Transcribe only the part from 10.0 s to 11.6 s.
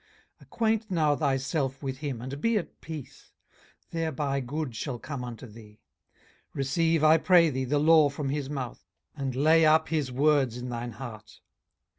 words in thine heart.